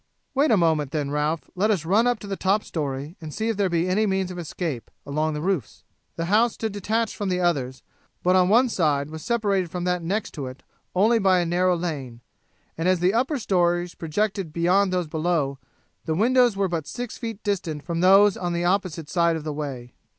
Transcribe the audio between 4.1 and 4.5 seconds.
of